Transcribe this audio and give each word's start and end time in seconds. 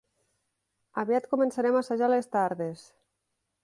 Aviat 1.03 1.29
començarem 1.35 1.79
a 1.79 1.85
assajar 1.85 2.11
a 2.11 2.13
les 2.17 2.35
tardes. 2.39 2.87